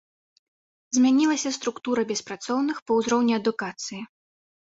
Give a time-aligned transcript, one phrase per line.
[0.95, 4.01] Змянілася структура беспрацоўных па ўзроўні адукацыі.